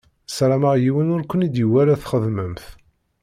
[0.29, 2.65] Sarameɣ yiwen ur ken-id-iwala txeddmem-t.